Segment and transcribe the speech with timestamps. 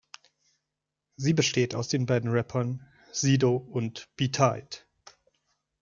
[1.15, 4.87] Sie besteht aus den beiden Rappern Sido und B-Tight.